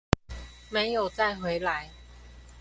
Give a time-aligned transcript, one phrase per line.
[0.71, 1.91] 沒有再回來